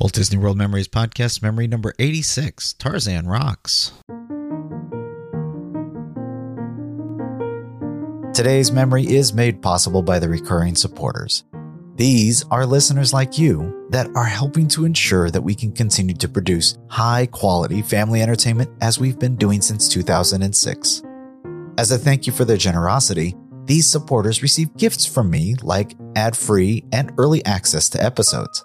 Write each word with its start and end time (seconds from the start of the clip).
Walt 0.00 0.12
Disney 0.12 0.38
World 0.38 0.56
Memories 0.56 0.86
Podcast, 0.86 1.42
memory 1.42 1.66
number 1.66 1.92
86 1.98 2.74
Tarzan 2.74 3.26
Rocks. 3.26 3.90
Today's 8.32 8.70
memory 8.70 9.02
is 9.02 9.32
made 9.32 9.60
possible 9.60 10.02
by 10.02 10.20
the 10.20 10.28
recurring 10.28 10.76
supporters. 10.76 11.42
These 11.96 12.44
are 12.44 12.64
listeners 12.64 13.12
like 13.12 13.38
you 13.38 13.88
that 13.90 14.06
are 14.14 14.24
helping 14.24 14.68
to 14.68 14.84
ensure 14.84 15.32
that 15.32 15.42
we 15.42 15.56
can 15.56 15.72
continue 15.72 16.14
to 16.14 16.28
produce 16.28 16.78
high 16.88 17.26
quality 17.26 17.82
family 17.82 18.22
entertainment 18.22 18.70
as 18.80 19.00
we've 19.00 19.18
been 19.18 19.34
doing 19.34 19.60
since 19.60 19.88
2006. 19.88 21.02
As 21.76 21.90
a 21.90 21.98
thank 21.98 22.24
you 22.24 22.32
for 22.32 22.44
their 22.44 22.56
generosity, 22.56 23.34
these 23.64 23.88
supporters 23.88 24.42
receive 24.42 24.76
gifts 24.76 25.06
from 25.06 25.28
me 25.28 25.56
like 25.60 25.96
ad 26.14 26.36
free 26.36 26.84
and 26.92 27.12
early 27.18 27.44
access 27.44 27.88
to 27.88 28.02
episodes. 28.02 28.64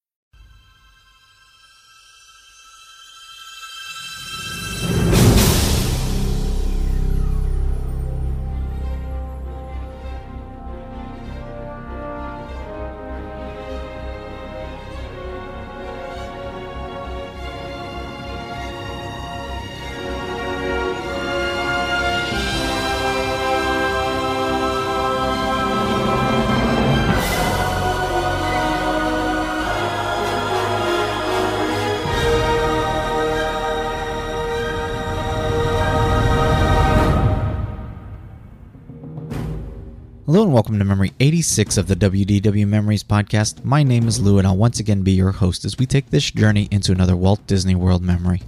Hello 40.41 40.47
and 40.47 40.55
welcome 40.55 40.79
to 40.79 40.85
Memory 40.85 41.13
86 41.19 41.77
of 41.77 41.85
the 41.85 41.95
WDW 41.95 42.65
Memories 42.65 43.03
podcast. 43.03 43.63
My 43.63 43.83
name 43.83 44.07
is 44.07 44.19
Lou 44.19 44.39
and 44.39 44.47
I'll 44.47 44.57
once 44.57 44.79
again 44.79 45.03
be 45.03 45.11
your 45.11 45.33
host 45.33 45.65
as 45.65 45.77
we 45.77 45.85
take 45.85 46.09
this 46.09 46.31
journey 46.31 46.67
into 46.71 46.91
another 46.91 47.15
Walt 47.15 47.45
Disney 47.45 47.75
World 47.75 48.01
memory. 48.01 48.41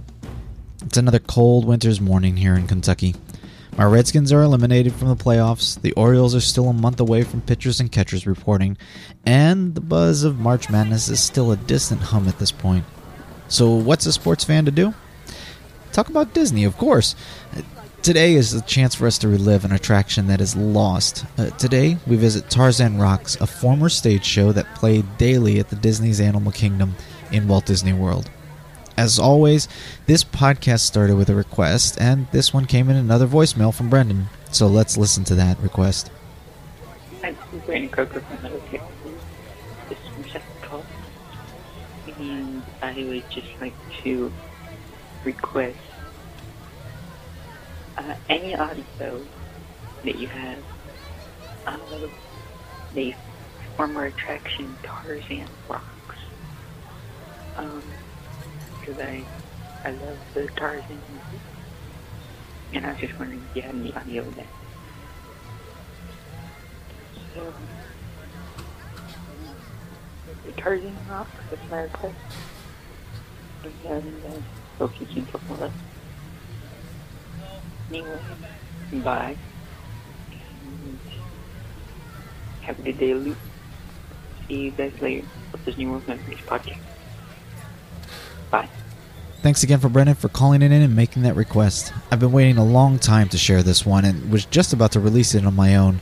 It's 0.84 0.96
another 0.96 1.20
cold 1.20 1.64
winter's 1.64 2.00
morning 2.00 2.36
here 2.36 2.56
in 2.56 2.66
Kentucky. 2.66 3.14
My 3.78 3.84
Redskins 3.84 4.32
are 4.32 4.42
eliminated 4.42 4.92
from 4.92 5.06
the 5.06 5.14
playoffs, 5.14 5.80
the 5.80 5.92
Orioles 5.92 6.34
are 6.34 6.40
still 6.40 6.68
a 6.68 6.72
month 6.72 6.98
away 6.98 7.22
from 7.22 7.42
pitchers 7.42 7.78
and 7.78 7.92
catchers 7.92 8.26
reporting, 8.26 8.76
and 9.24 9.76
the 9.76 9.80
buzz 9.80 10.24
of 10.24 10.40
March 10.40 10.68
Madness 10.68 11.08
is 11.08 11.20
still 11.20 11.52
a 11.52 11.56
distant 11.56 12.00
hum 12.00 12.26
at 12.26 12.40
this 12.40 12.50
point. 12.50 12.84
So, 13.46 13.72
what's 13.72 14.06
a 14.06 14.12
sports 14.12 14.42
fan 14.42 14.64
to 14.64 14.72
do? 14.72 14.94
Talk 15.92 16.08
about 16.08 16.34
Disney, 16.34 16.64
of 16.64 16.76
course. 16.76 17.14
Today 18.04 18.34
is 18.34 18.52
a 18.52 18.60
chance 18.60 18.94
for 18.94 19.06
us 19.06 19.16
to 19.16 19.28
relive 19.28 19.64
an 19.64 19.72
attraction 19.72 20.26
that 20.26 20.42
is 20.42 20.54
lost. 20.54 21.24
Uh, 21.38 21.48
today, 21.52 21.96
we 22.06 22.16
visit 22.16 22.50
Tarzan 22.50 22.98
Rocks, 22.98 23.36
a 23.40 23.46
former 23.46 23.88
stage 23.88 24.26
show 24.26 24.52
that 24.52 24.74
played 24.74 25.16
daily 25.16 25.58
at 25.58 25.70
the 25.70 25.76
Disney's 25.76 26.20
Animal 26.20 26.52
Kingdom 26.52 26.96
in 27.32 27.48
Walt 27.48 27.64
Disney 27.64 27.94
World. 27.94 28.30
As 28.98 29.18
always, 29.18 29.68
this 30.04 30.22
podcast 30.22 30.80
started 30.80 31.16
with 31.16 31.30
a 31.30 31.34
request, 31.34 31.96
and 31.98 32.30
this 32.30 32.52
one 32.52 32.66
came 32.66 32.90
in 32.90 32.96
another 32.96 33.26
voicemail 33.26 33.72
from 33.72 33.88
Brendan. 33.88 34.26
So 34.50 34.66
let's 34.66 34.98
listen 34.98 35.24
to 35.24 35.34
that 35.36 35.58
request. 35.60 36.10
Brandon 37.64 37.88
Croker 37.88 38.20
from. 38.20 38.52
This 39.88 39.98
is 40.18 40.30
second 40.30 40.60
call. 40.60 40.84
And 42.18 42.62
I 42.82 43.02
would 43.04 43.30
just 43.30 43.48
like 43.62 43.72
to 44.02 44.30
request 45.24 45.78
uh, 47.96 48.14
any 48.28 48.54
audio 48.54 49.24
that 50.04 50.16
you 50.18 50.26
have 50.26 50.58
of 51.66 52.10
the 52.94 53.14
former 53.76 54.06
attraction 54.06 54.76
Tarzan 54.82 55.48
Rocks. 55.68 55.84
Um, 57.56 57.82
because 58.80 59.00
I, 59.00 59.24
I 59.84 59.90
love 59.92 60.18
the 60.34 60.46
Tarzan 60.48 60.88
movie. 60.90 61.42
And 62.74 62.86
I 62.86 62.90
was 62.90 63.00
just 63.00 63.18
wondering 63.18 63.42
if 63.50 63.56
you 63.56 63.62
had 63.62 63.74
any 63.74 63.92
audio 63.94 64.22
of 64.22 64.36
that. 64.36 64.46
So, 67.34 67.54
the 70.44 70.52
Tarzan 70.52 70.96
Rocks, 71.08 71.30
that's 71.50 71.70
my 71.70 71.82
request. 71.82 72.14
And 73.86 74.22
uh, 74.26 74.30
hope 74.78 75.00
you 75.00 75.06
with 75.48 75.62
us. 75.62 75.72
Anyway, 75.72 75.83
bye. 77.90 79.36
And 80.32 80.98
have 82.62 82.78
a 82.78 82.82
good 82.82 82.98
day, 82.98 83.14
Luke. 83.14 83.36
See 84.48 84.54
you 84.54 84.70
guys 84.70 84.92
later 85.00 85.26
with 85.52 85.64
this 85.64 85.76
New 85.76 85.90
World 85.90 86.06
Memories 86.08 86.38
podcast. 86.46 86.78
Bye. 88.50 88.68
Thanks 89.42 89.62
again 89.62 89.80
for 89.80 89.90
Brendan 89.90 90.14
for 90.14 90.28
calling 90.28 90.62
it 90.62 90.72
in 90.72 90.80
and 90.80 90.96
making 90.96 91.22
that 91.22 91.36
request. 91.36 91.92
I've 92.10 92.20
been 92.20 92.32
waiting 92.32 92.56
a 92.56 92.64
long 92.64 92.98
time 92.98 93.28
to 93.28 93.38
share 93.38 93.62
this 93.62 93.84
one 93.84 94.04
and 94.06 94.30
was 94.30 94.46
just 94.46 94.72
about 94.72 94.92
to 94.92 95.00
release 95.00 95.34
it 95.34 95.44
on 95.44 95.54
my 95.54 95.76
own. 95.76 96.00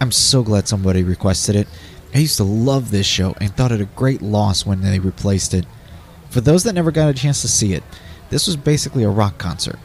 I'm 0.00 0.10
so 0.10 0.42
glad 0.42 0.66
somebody 0.66 1.04
requested 1.04 1.54
it. 1.54 1.68
I 2.12 2.18
used 2.18 2.36
to 2.38 2.44
love 2.44 2.90
this 2.90 3.06
show 3.06 3.34
and 3.40 3.54
thought 3.54 3.72
it 3.72 3.80
a 3.80 3.84
great 3.86 4.22
loss 4.22 4.66
when 4.66 4.80
they 4.80 4.98
replaced 4.98 5.54
it. 5.54 5.66
For 6.30 6.40
those 6.40 6.64
that 6.64 6.72
never 6.72 6.90
got 6.90 7.08
a 7.08 7.14
chance 7.14 7.42
to 7.42 7.48
see 7.48 7.74
it, 7.74 7.84
this 8.30 8.46
was 8.46 8.56
basically 8.56 9.04
a 9.04 9.08
rock 9.08 9.38
concert. 9.38 9.78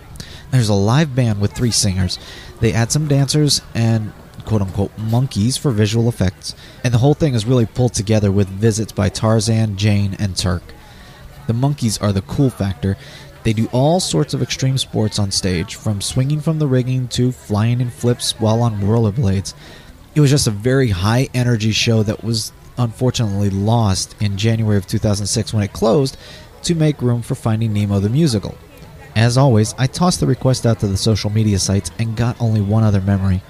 There's 0.51 0.69
a 0.69 0.73
live 0.73 1.15
band 1.15 1.39
with 1.39 1.53
three 1.53 1.71
singers. 1.71 2.17
They 2.59 2.73
add 2.73 2.91
some 2.91 3.07
dancers 3.07 3.61
and 3.73 4.11
quote 4.45 4.61
unquote 4.61 4.97
monkeys 4.97 5.57
for 5.57 5.71
visual 5.71 6.09
effects, 6.09 6.55
and 6.83 6.93
the 6.93 6.97
whole 6.97 7.13
thing 7.13 7.35
is 7.35 7.45
really 7.45 7.67
pulled 7.67 7.93
together 7.93 8.31
with 8.31 8.47
visits 8.47 8.91
by 8.91 9.09
Tarzan, 9.09 9.77
Jane, 9.77 10.15
and 10.17 10.35
Terk. 10.35 10.63
The 11.47 11.53
monkeys 11.53 11.97
are 11.99 12.11
the 12.11 12.23
cool 12.23 12.49
factor. 12.49 12.97
They 13.43 13.53
do 13.53 13.69
all 13.71 13.99
sorts 13.99 14.33
of 14.33 14.41
extreme 14.41 14.77
sports 14.77 15.19
on 15.19 15.31
stage, 15.31 15.75
from 15.75 16.01
swinging 16.01 16.41
from 16.41 16.59
the 16.59 16.67
rigging 16.67 17.07
to 17.09 17.31
flying 17.31 17.79
in 17.79 17.89
flips 17.89 18.39
while 18.39 18.61
on 18.61 18.81
rollerblades. 18.81 19.53
It 20.15 20.19
was 20.19 20.31
just 20.31 20.47
a 20.47 20.51
very 20.51 20.89
high 20.89 21.29
energy 21.33 21.71
show 21.71 22.03
that 22.03 22.23
was 22.23 22.51
unfortunately 22.77 23.49
lost 23.49 24.15
in 24.19 24.37
January 24.37 24.77
of 24.77 24.87
2006 24.87 25.53
when 25.53 25.63
it 25.63 25.73
closed 25.73 26.17
to 26.63 26.75
make 26.75 27.01
room 27.01 27.21
for 27.21 27.35
Finding 27.35 27.73
Nemo 27.73 27.99
the 27.99 28.09
musical. 28.09 28.57
As 29.19 29.37
always, 29.37 29.75
I 29.77 29.85
tossed 29.85 30.21
the 30.21 30.27
request 30.27 30.65
out 30.65 30.79
to 30.79 30.87
the 30.87 30.95
social 30.95 31.29
media 31.29 31.59
sites 31.59 31.91
and 31.99 32.15
got 32.15 32.39
only 32.39 32.61
one 32.61 32.83
other 32.83 33.01
memory. 33.01 33.41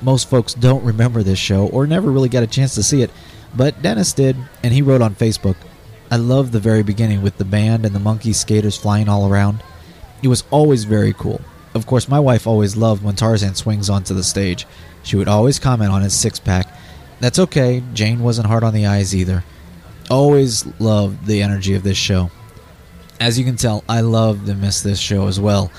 Most 0.00 0.28
folks 0.28 0.52
don't 0.52 0.82
remember 0.82 1.22
this 1.22 1.38
show 1.38 1.68
or 1.68 1.86
never 1.86 2.10
really 2.10 2.28
got 2.28 2.42
a 2.42 2.48
chance 2.48 2.74
to 2.74 2.82
see 2.82 3.02
it, 3.02 3.10
but 3.54 3.80
Dennis 3.82 4.12
did, 4.12 4.36
and 4.64 4.74
he 4.74 4.82
wrote 4.82 5.00
on 5.00 5.14
Facebook 5.14 5.54
I 6.10 6.16
love 6.16 6.50
the 6.50 6.58
very 6.58 6.82
beginning 6.82 7.22
with 7.22 7.38
the 7.38 7.44
band 7.44 7.86
and 7.86 7.94
the 7.94 8.00
monkey 8.00 8.32
skaters 8.32 8.76
flying 8.76 9.08
all 9.08 9.30
around. 9.30 9.62
It 10.24 10.26
was 10.26 10.42
always 10.50 10.82
very 10.82 11.12
cool. 11.12 11.40
Of 11.72 11.86
course, 11.86 12.08
my 12.08 12.18
wife 12.18 12.48
always 12.48 12.76
loved 12.76 13.04
when 13.04 13.14
Tarzan 13.14 13.54
swings 13.54 13.88
onto 13.88 14.14
the 14.14 14.24
stage. 14.24 14.66
She 15.04 15.14
would 15.14 15.28
always 15.28 15.60
comment 15.60 15.92
on 15.92 16.02
his 16.02 16.18
six 16.18 16.40
pack. 16.40 16.66
That's 17.20 17.38
okay, 17.38 17.80
Jane 17.94 18.24
wasn't 18.24 18.48
hard 18.48 18.64
on 18.64 18.74
the 18.74 18.86
eyes 18.86 19.14
either. 19.14 19.44
Always 20.10 20.66
loved 20.80 21.26
the 21.26 21.42
energy 21.42 21.76
of 21.76 21.84
this 21.84 21.96
show. 21.96 22.32
As 23.22 23.38
you 23.38 23.44
can 23.44 23.54
tell, 23.54 23.84
I 23.88 24.00
love 24.00 24.46
to 24.46 24.54
miss 24.56 24.82
this 24.82 24.98
show 24.98 25.28
as 25.28 25.38
well. 25.38 25.70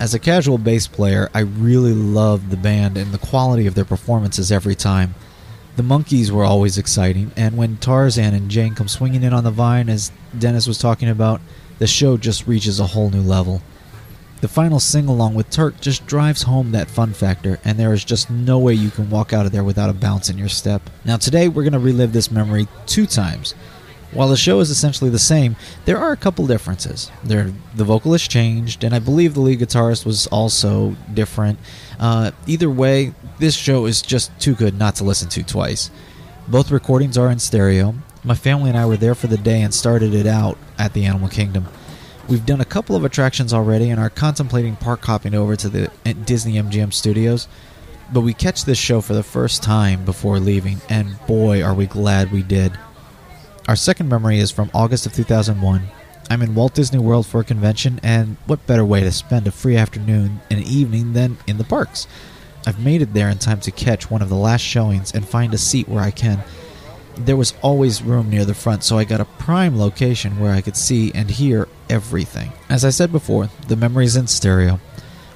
As 0.00 0.14
a 0.14 0.18
casual 0.18 0.56
bass 0.56 0.86
player, 0.86 1.28
I 1.34 1.40
really 1.40 1.92
loved 1.92 2.48
the 2.48 2.56
band 2.56 2.96
and 2.96 3.12
the 3.12 3.18
quality 3.18 3.66
of 3.66 3.74
their 3.74 3.84
performances 3.84 4.50
every 4.50 4.74
time. 4.74 5.14
The 5.76 5.82
monkeys 5.82 6.32
were 6.32 6.46
always 6.46 6.78
exciting, 6.78 7.32
and 7.36 7.54
when 7.54 7.76
Tarzan 7.76 8.32
and 8.32 8.50
Jane 8.50 8.74
come 8.74 8.88
swinging 8.88 9.24
in 9.24 9.34
on 9.34 9.44
the 9.44 9.50
vine, 9.50 9.90
as 9.90 10.10
Dennis 10.38 10.66
was 10.66 10.78
talking 10.78 11.10
about, 11.10 11.42
the 11.80 11.86
show 11.86 12.16
just 12.16 12.46
reaches 12.46 12.80
a 12.80 12.86
whole 12.86 13.10
new 13.10 13.20
level. 13.20 13.60
The 14.40 14.48
final 14.48 14.80
sing 14.80 15.06
along 15.06 15.34
with 15.34 15.50
Terk 15.50 15.78
just 15.82 16.06
drives 16.06 16.44
home 16.44 16.72
that 16.72 16.88
fun 16.88 17.12
factor, 17.12 17.60
and 17.62 17.78
there 17.78 17.92
is 17.92 18.06
just 18.06 18.30
no 18.30 18.58
way 18.58 18.72
you 18.72 18.88
can 18.88 19.10
walk 19.10 19.34
out 19.34 19.44
of 19.44 19.52
there 19.52 19.64
without 19.64 19.90
a 19.90 19.92
bounce 19.92 20.30
in 20.30 20.38
your 20.38 20.48
step. 20.48 20.88
Now, 21.04 21.18
today 21.18 21.48
we're 21.48 21.62
going 21.62 21.74
to 21.74 21.78
relive 21.78 22.14
this 22.14 22.30
memory 22.30 22.68
two 22.86 23.04
times. 23.04 23.54
While 24.16 24.28
the 24.28 24.36
show 24.38 24.60
is 24.60 24.70
essentially 24.70 25.10
the 25.10 25.18
same, 25.18 25.56
there 25.84 25.98
are 25.98 26.10
a 26.10 26.16
couple 26.16 26.46
differences. 26.46 27.10
There, 27.22 27.52
the 27.74 27.84
vocalist 27.84 28.30
changed, 28.30 28.82
and 28.82 28.94
I 28.94 28.98
believe 28.98 29.34
the 29.34 29.40
lead 29.40 29.60
guitarist 29.60 30.06
was 30.06 30.26
also 30.28 30.96
different. 31.12 31.58
Uh, 32.00 32.30
either 32.46 32.70
way, 32.70 33.12
this 33.38 33.54
show 33.54 33.84
is 33.84 34.00
just 34.00 34.30
too 34.40 34.54
good 34.54 34.78
not 34.78 34.94
to 34.96 35.04
listen 35.04 35.28
to 35.28 35.42
twice. 35.42 35.90
Both 36.48 36.70
recordings 36.70 37.18
are 37.18 37.30
in 37.30 37.38
stereo. 37.38 37.94
My 38.24 38.34
family 38.34 38.70
and 38.70 38.78
I 38.78 38.86
were 38.86 38.96
there 38.96 39.14
for 39.14 39.26
the 39.26 39.36
day 39.36 39.60
and 39.60 39.74
started 39.74 40.14
it 40.14 40.26
out 40.26 40.56
at 40.78 40.94
the 40.94 41.04
Animal 41.04 41.28
Kingdom. 41.28 41.68
We've 42.26 42.46
done 42.46 42.62
a 42.62 42.64
couple 42.64 42.96
of 42.96 43.04
attractions 43.04 43.52
already 43.52 43.90
and 43.90 44.00
are 44.00 44.08
contemplating 44.08 44.76
park 44.76 45.04
hopping 45.04 45.34
over 45.34 45.56
to 45.56 45.68
the 45.68 45.90
Disney 46.24 46.54
MGM 46.54 46.94
studios. 46.94 47.48
But 48.10 48.22
we 48.22 48.32
catch 48.32 48.64
this 48.64 48.78
show 48.78 49.02
for 49.02 49.12
the 49.12 49.22
first 49.22 49.62
time 49.62 50.06
before 50.06 50.38
leaving, 50.38 50.80
and 50.88 51.18
boy, 51.26 51.62
are 51.62 51.74
we 51.74 51.86
glad 51.86 52.32
we 52.32 52.42
did. 52.42 52.72
Our 53.68 53.76
second 53.76 54.08
memory 54.08 54.38
is 54.38 54.50
from 54.50 54.70
August 54.72 55.06
of 55.06 55.12
2001. 55.12 55.82
I'm 56.30 56.42
in 56.42 56.54
Walt 56.54 56.74
Disney 56.74 56.98
World 56.98 57.26
for 57.26 57.40
a 57.40 57.44
convention, 57.44 57.98
and 58.02 58.36
what 58.46 58.66
better 58.66 58.84
way 58.84 59.00
to 59.00 59.10
spend 59.10 59.46
a 59.46 59.50
free 59.50 59.76
afternoon 59.76 60.40
and 60.50 60.62
evening 60.62 61.12
than 61.12 61.38
in 61.46 61.58
the 61.58 61.64
parks? 61.64 62.06
I've 62.66 62.78
made 62.78 63.02
it 63.02 63.12
there 63.12 63.28
in 63.28 63.38
time 63.38 63.60
to 63.60 63.70
catch 63.70 64.10
one 64.10 64.22
of 64.22 64.28
the 64.28 64.36
last 64.36 64.62
showings 64.62 65.12
and 65.12 65.26
find 65.26 65.52
a 65.52 65.58
seat 65.58 65.88
where 65.88 66.02
I 66.02 66.10
can 66.10 66.42
there 67.16 67.36
was 67.36 67.54
always 67.62 68.02
room 68.02 68.30
near 68.30 68.44
the 68.44 68.54
front, 68.54 68.84
so 68.84 68.98
I 68.98 69.04
got 69.04 69.20
a 69.20 69.24
prime 69.24 69.78
location 69.78 70.38
where 70.38 70.52
I 70.52 70.60
could 70.60 70.76
see 70.76 71.12
and 71.14 71.30
hear 71.30 71.68
everything. 71.88 72.52
As 72.68 72.84
I 72.84 72.90
said 72.90 73.10
before, 73.10 73.48
the 73.68 73.76
memory 73.76 74.04
is 74.04 74.16
in 74.16 74.26
stereo. 74.26 74.80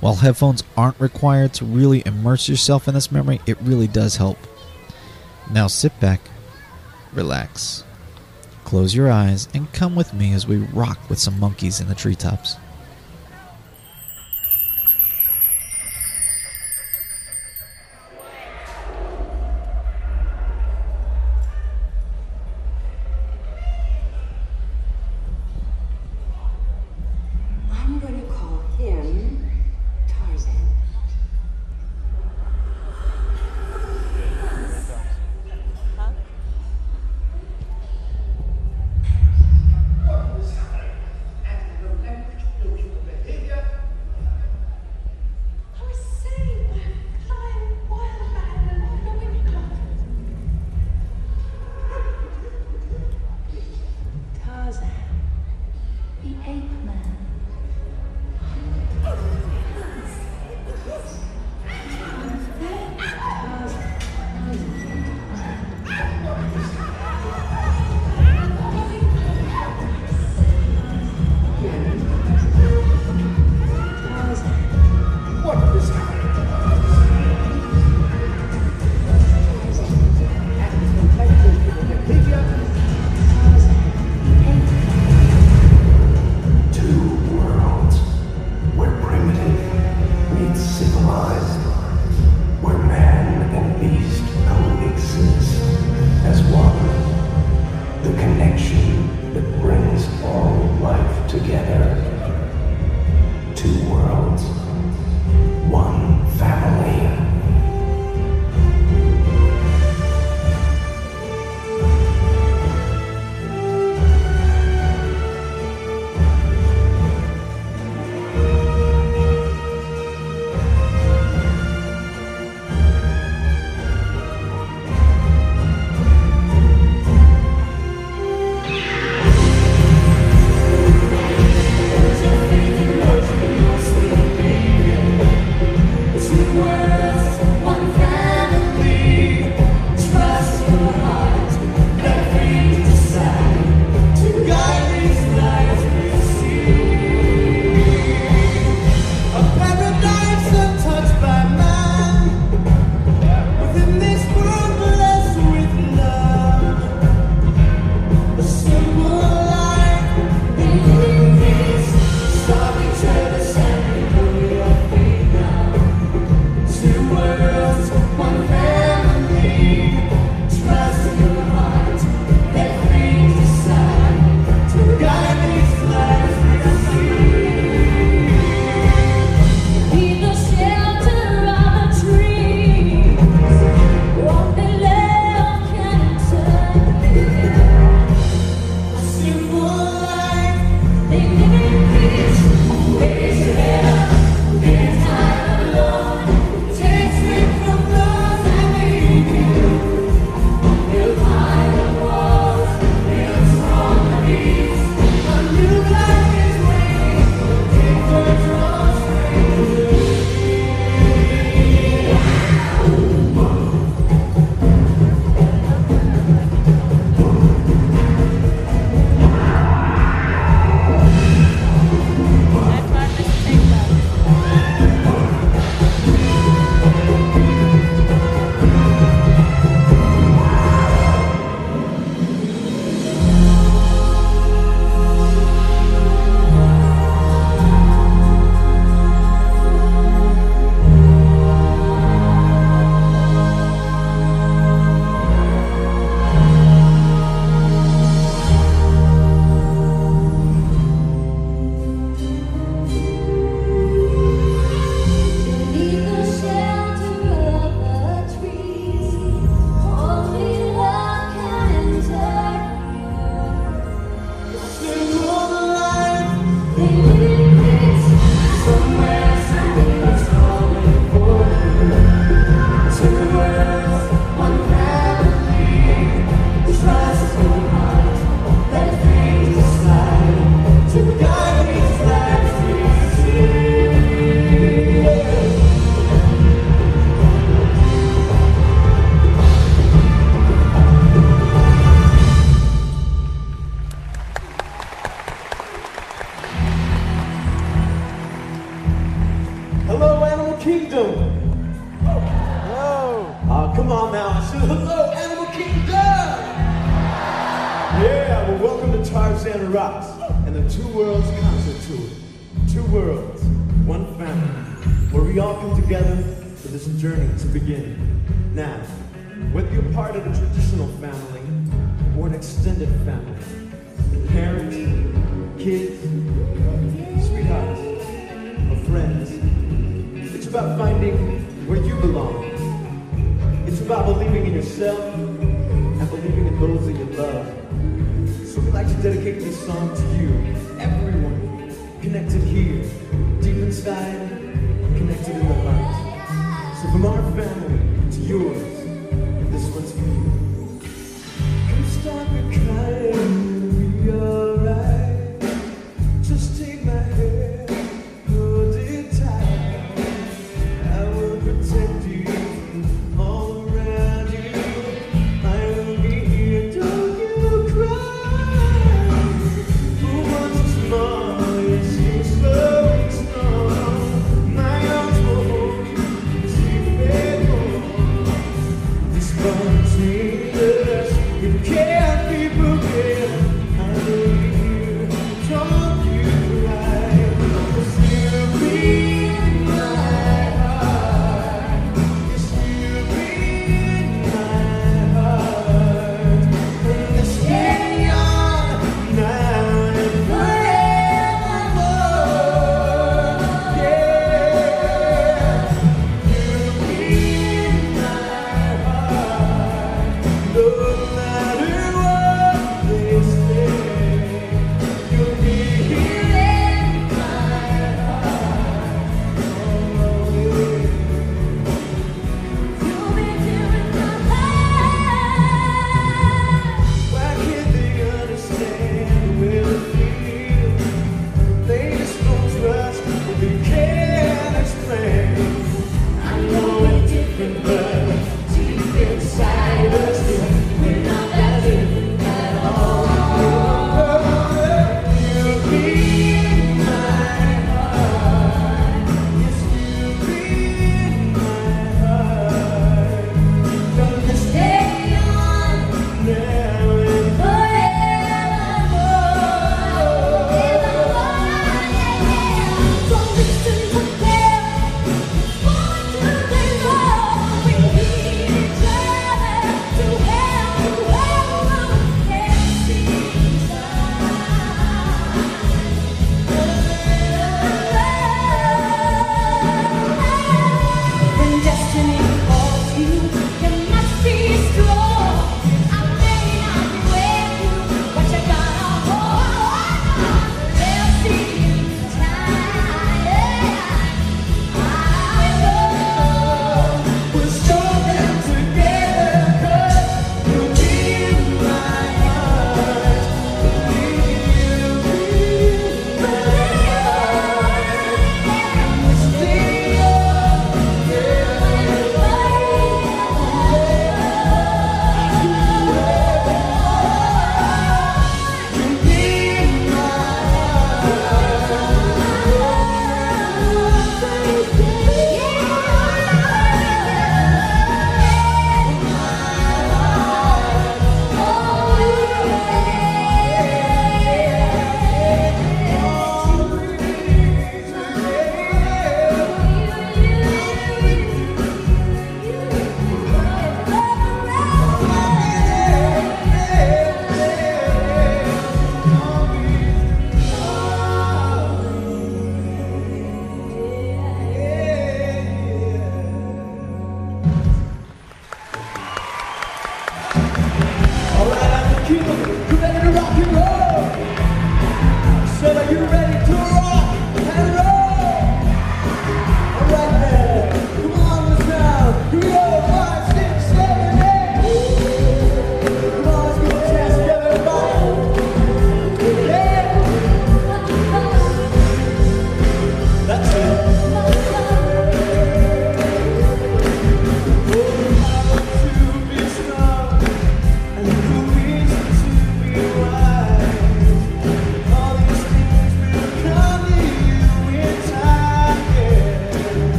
While 0.00 0.16
headphones 0.16 0.64
aren't 0.76 1.00
required 1.00 1.54
to 1.54 1.64
really 1.64 2.02
immerse 2.04 2.48
yourself 2.48 2.88
in 2.88 2.94
this 2.94 3.12
memory, 3.12 3.40
it 3.46 3.60
really 3.60 3.86
does 3.86 4.16
help. 4.16 4.38
Now 5.50 5.66
sit 5.66 5.98
back, 6.00 6.20
relax, 7.12 7.84
close 8.68 8.94
your 8.94 9.10
eyes, 9.10 9.48
and 9.54 9.72
come 9.72 9.96
with 9.96 10.12
me 10.12 10.34
as 10.34 10.46
we 10.46 10.58
rock 10.58 10.98
with 11.08 11.18
some 11.18 11.40
monkeys 11.40 11.80
in 11.80 11.88
the 11.88 11.94
treetops. 11.94 12.56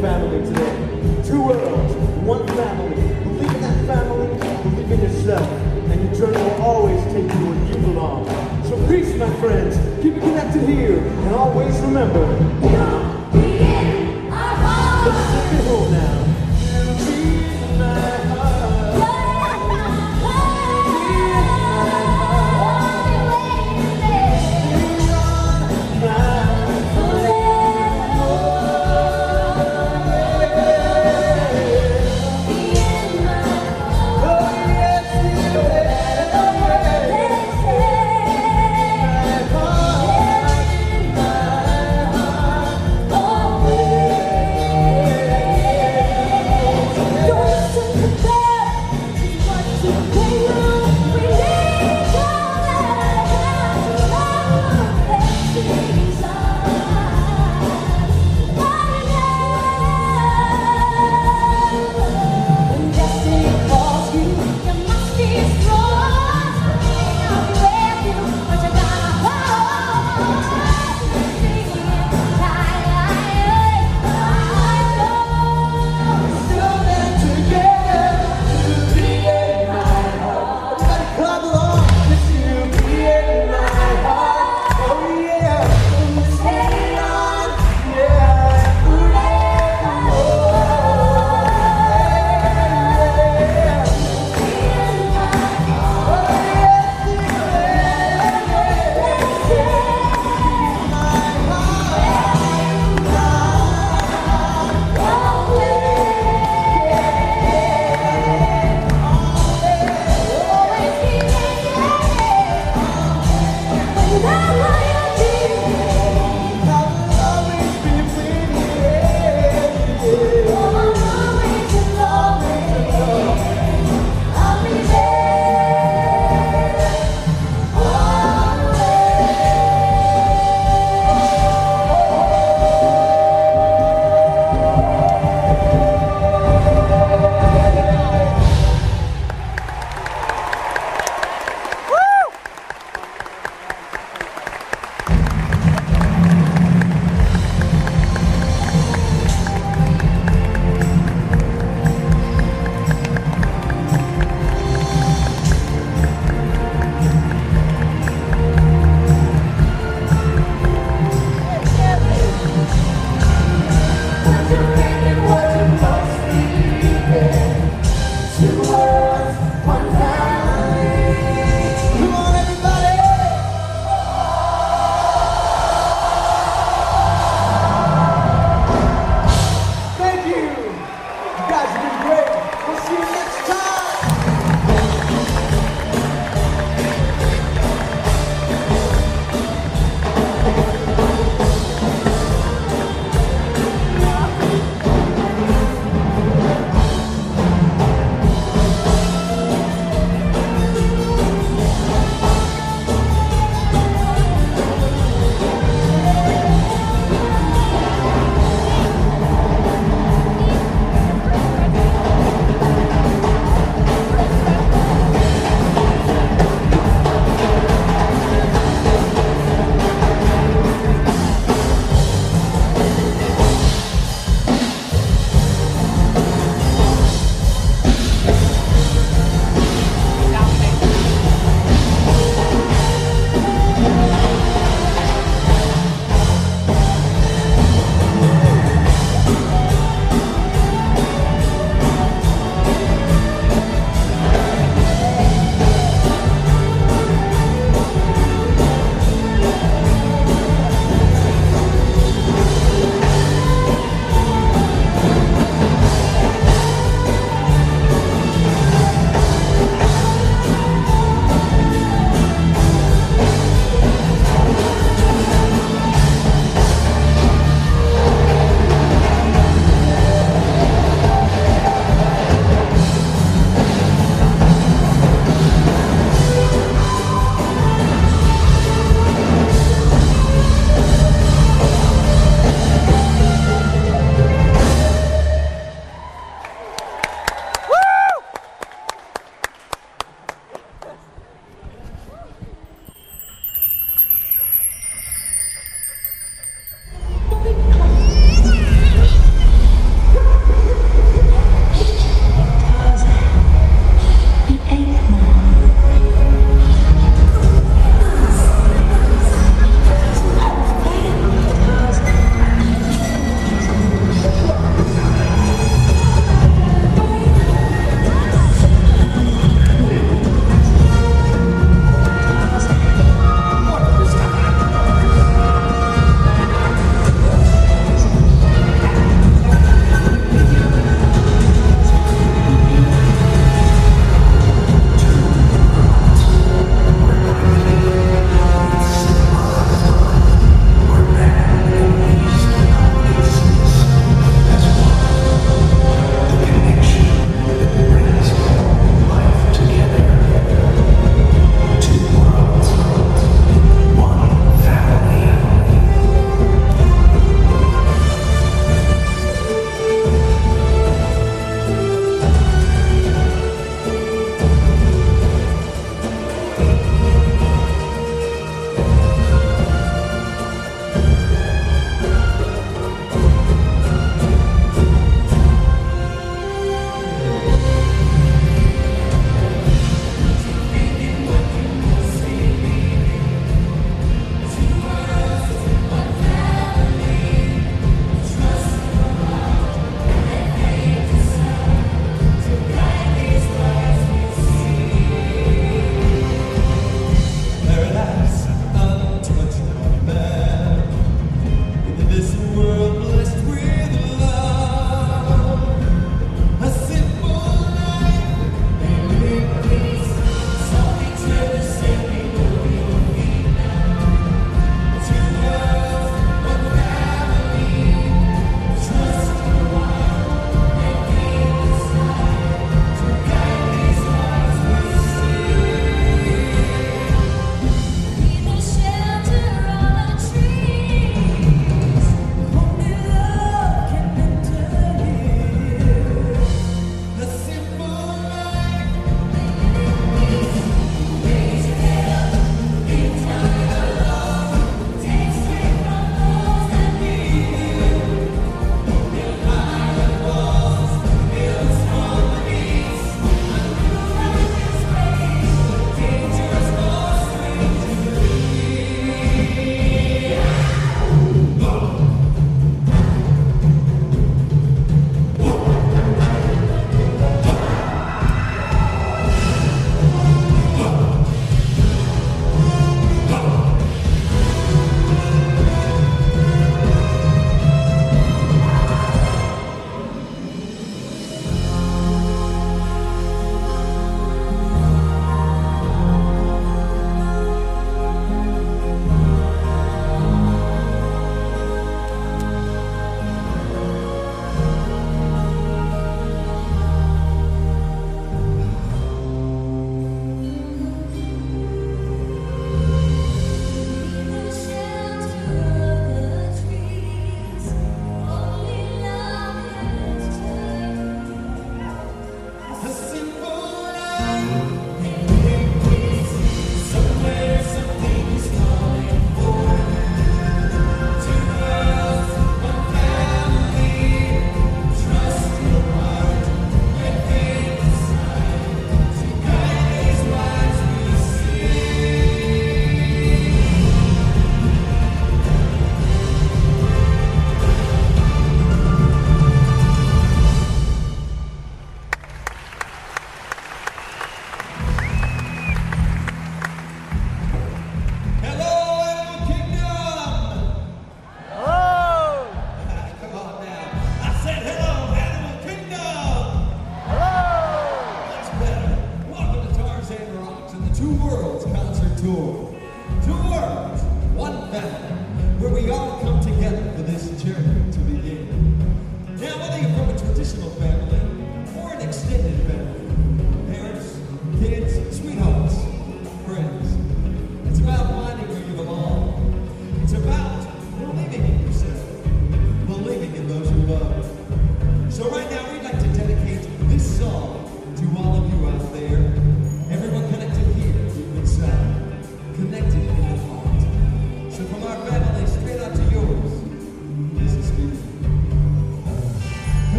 Family 0.00 0.29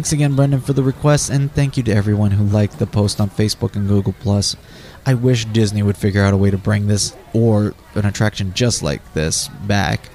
Thanks 0.00 0.12
again, 0.12 0.34
Brendan, 0.34 0.62
for 0.62 0.72
the 0.72 0.82
request, 0.82 1.28
and 1.28 1.52
thank 1.52 1.76
you 1.76 1.82
to 1.82 1.92
everyone 1.92 2.30
who 2.30 2.44
liked 2.44 2.78
the 2.78 2.86
post 2.86 3.20
on 3.20 3.28
Facebook 3.28 3.76
and 3.76 3.86
Google 3.86 4.14
Plus. 4.18 4.56
I 5.04 5.12
wish 5.12 5.44
Disney 5.44 5.82
would 5.82 5.98
figure 5.98 6.22
out 6.22 6.32
a 6.32 6.38
way 6.38 6.50
to 6.50 6.56
bring 6.56 6.86
this 6.86 7.14
or 7.34 7.74
an 7.94 8.06
attraction 8.06 8.54
just 8.54 8.82
like 8.82 9.12
this 9.12 9.48
back. 9.66 10.08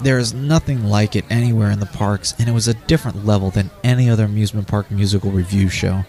There 0.00 0.16
is 0.16 0.32
nothing 0.32 0.84
like 0.84 1.16
it 1.16 1.26
anywhere 1.28 1.70
in 1.70 1.80
the 1.80 1.86
parks, 1.86 2.34
and 2.38 2.48
it 2.48 2.52
was 2.52 2.66
a 2.66 2.72
different 2.72 3.26
level 3.26 3.50
than 3.50 3.70
any 3.84 4.08
other 4.08 4.24
amusement 4.24 4.68
park 4.68 4.90
musical 4.90 5.30
review 5.30 5.68
show. 5.68 6.06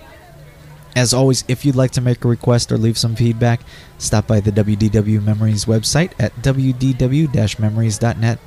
As 0.95 1.13
always, 1.13 1.43
if 1.49 1.65
you'd 1.65 1.75
like 1.75 1.91
to 1.91 2.01
make 2.01 2.23
a 2.23 2.29
request 2.29 2.71
or 2.71 2.77
leave 2.77 2.97
some 2.97 3.17
feedback, 3.17 3.59
stop 3.97 4.25
by 4.25 4.39
the 4.39 4.53
WDW 4.53 5.21
Memories 5.21 5.65
website 5.65 6.13
at 6.17 6.33
wdw-memories.net. 6.37 8.39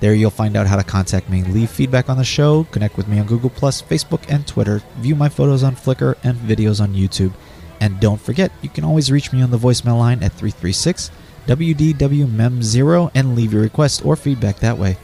There 0.00 0.14
you'll 0.14 0.30
find 0.30 0.56
out 0.56 0.66
how 0.68 0.76
to 0.76 0.84
contact 0.84 1.28
me, 1.28 1.42
leave 1.42 1.70
feedback 1.70 2.08
on 2.08 2.18
the 2.18 2.24
show, 2.24 2.64
connect 2.70 2.96
with 2.96 3.08
me 3.08 3.18
on 3.18 3.26
Google+, 3.26 3.50
Facebook, 3.50 4.22
and 4.28 4.46
Twitter, 4.46 4.80
view 4.98 5.16
my 5.16 5.28
photos 5.28 5.62
on 5.64 5.74
Flickr, 5.74 6.16
and 6.22 6.36
videos 6.38 6.80
on 6.80 6.94
YouTube. 6.94 7.32
And 7.80 7.98
don't 8.00 8.20
forget, 8.20 8.52
you 8.62 8.68
can 8.68 8.84
always 8.84 9.10
reach 9.10 9.32
me 9.32 9.42
on 9.42 9.50
the 9.50 9.58
voicemail 9.58 9.98
line 9.98 10.22
at 10.22 10.32
336 10.32 11.10
WDWMEM0 11.46 13.10
and 13.14 13.34
leave 13.34 13.52
your 13.52 13.62
request 13.62 14.04
or 14.04 14.16
feedback 14.16 14.58
that 14.58 14.78
way. 14.78 14.98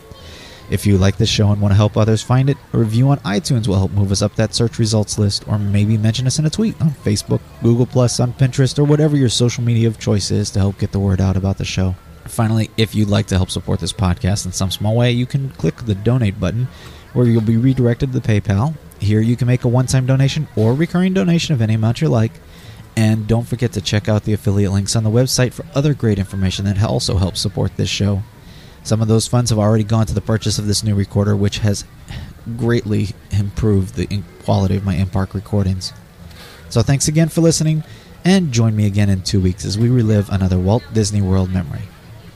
If 0.71 0.87
you 0.87 0.97
like 0.97 1.17
this 1.17 1.29
show 1.29 1.51
and 1.51 1.61
want 1.61 1.73
to 1.73 1.77
help 1.77 1.97
others 1.97 2.23
find 2.23 2.49
it, 2.49 2.57
a 2.73 2.79
review 2.79 3.09
on 3.09 3.19
iTunes 3.21 3.69
will 3.69 3.77
help 3.77 3.91
move 3.93 4.13
us 4.13 4.23
up 4.23 4.35
that 4.37 4.55
search 4.55 4.79
results 4.79 5.19
list, 5.19 5.47
or 5.47 5.59
maybe 5.59 5.99
mention 5.99 6.27
us 6.27 6.39
in 6.39 6.47
a 6.47 6.51
tweet 6.51 6.81
on 6.81 6.91
Facebook, 6.91 7.41
Google, 7.63 7.87
on 8.01 8.33
Pinterest, 8.33 8.79
or 8.79 8.85
whatever 8.85 9.17
your 9.17 9.29
social 9.29 9.63
media 9.63 9.89
of 9.89 9.99
choice 9.99 10.31
is 10.31 10.51
to 10.51 10.61
help 10.61 10.79
get 10.79 10.93
the 10.93 10.99
word 10.99 11.21
out 11.21 11.37
about 11.37 11.59
the 11.59 11.65
show. 11.65 11.95
Finally, 12.27 12.71
if 12.77 12.95
you'd 12.95 13.09
like 13.09 13.27
to 13.27 13.37
help 13.37 13.51
support 13.51 13.81
this 13.81 13.93
podcast 13.93 14.47
in 14.47 14.53
some 14.53 14.71
small 14.71 14.97
way, 14.97 15.13
you 15.13 15.27
can 15.27 15.51
click 15.51 15.77
the 15.77 15.95
donate 15.95 16.41
button 16.41 16.69
where 17.13 17.27
you'll 17.27 17.41
be 17.41 17.57
redirected 17.57 18.13
to 18.13 18.19
the 18.19 18.27
PayPal. 18.27 18.75
Here 18.99 19.21
you 19.21 19.37
can 19.37 19.47
make 19.47 19.65
a 19.65 19.69
one 19.69 19.87
time 19.87 20.07
donation 20.07 20.49
or 20.57 20.75
recurring 20.75 21.15
donation 21.15 21.55
of 21.55 21.63
any 21.63 21.75
amount 21.75 22.01
you 22.01 22.09
like. 22.09 22.33
And 22.97 23.27
don't 23.27 23.47
forget 23.47 23.73
to 23.73 23.81
check 23.81 24.09
out 24.09 24.25
the 24.25 24.33
affiliate 24.33 24.73
links 24.73 24.95
on 24.95 25.05
the 25.05 25.11
website 25.11 25.53
for 25.53 25.67
other 25.75 25.95
great 25.95 26.19
information 26.19 26.65
that 26.65 26.83
also 26.83 27.17
helps 27.17 27.41
support 27.41 27.77
this 27.77 27.89
show. 27.89 28.23
Some 28.85 29.01
of 29.01 29.09
those 29.09 29.27
funds 29.27 29.51
have 29.51 29.59
already 29.59 29.85
gone 29.85 30.07
to 30.07 30.15
the 30.15 30.21
purchase 30.21 30.59
of 30.59 30.67
this 30.67 30.85
new 30.85 30.95
recorder, 30.95 31.35
which 31.35 31.59
has 31.59 31.85
greatly 32.57 33.09
improved 33.31 33.95
the 33.95 34.23
quality 34.45 34.77
of 34.77 34.85
my 34.85 34.95
in 34.95 35.09
park 35.09 35.35
recordings. 35.35 35.93
So 36.69 36.83
thanks 36.83 37.09
again 37.09 37.31
for 37.31 37.41
listening, 37.41 37.83
and 38.25 38.53
join 38.53 38.77
me 38.77 38.87
again 38.87 39.09
in 39.09 39.23
two 39.23 39.41
weeks 39.41 39.65
as 39.65 39.79
we 39.79 39.89
relive 39.89 40.29
another 40.29 40.59
Walt 40.59 40.85
Disney 40.93 41.23
World 41.23 41.51
memory. 41.51 41.83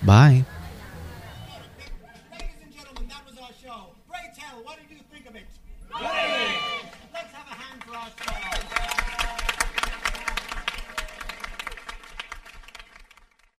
Bye. 0.03 0.47